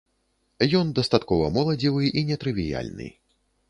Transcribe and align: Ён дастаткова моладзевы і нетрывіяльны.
Ён 0.79 0.87
дастаткова 1.01 1.53
моладзевы 1.59 2.11
і 2.19 2.27
нетрывіяльны. 2.35 3.17